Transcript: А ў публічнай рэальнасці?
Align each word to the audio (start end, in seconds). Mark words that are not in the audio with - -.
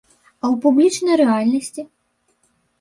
А 0.43 0.45
ў 0.49 0.55
публічнай 0.63 1.15
рэальнасці? 1.23 1.81